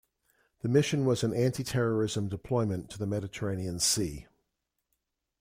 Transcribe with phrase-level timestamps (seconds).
[0.63, 4.25] The mission was an anti-terrorism deployment to the Mediterranean Sea.